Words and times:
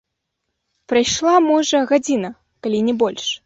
Прайшла, 0.93 1.35
можа, 1.49 1.85
гадзіна, 1.95 2.35
калі 2.65 2.85
не 2.91 3.01
больш. 3.03 3.33